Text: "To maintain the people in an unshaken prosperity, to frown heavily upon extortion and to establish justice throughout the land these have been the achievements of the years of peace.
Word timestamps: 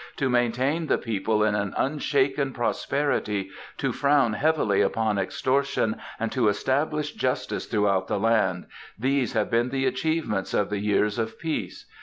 "To 0.17 0.31
maintain 0.31 0.87
the 0.87 0.97
people 0.97 1.43
in 1.43 1.53
an 1.53 1.75
unshaken 1.77 2.53
prosperity, 2.53 3.51
to 3.77 3.91
frown 3.91 4.33
heavily 4.33 4.81
upon 4.81 5.19
extortion 5.19 5.97
and 6.19 6.31
to 6.31 6.47
establish 6.47 7.11
justice 7.13 7.67
throughout 7.67 8.07
the 8.07 8.19
land 8.19 8.65
these 8.97 9.33
have 9.33 9.51
been 9.51 9.69
the 9.69 9.85
achievements 9.85 10.55
of 10.55 10.71
the 10.71 10.79
years 10.79 11.19
of 11.19 11.37
peace. 11.37 11.85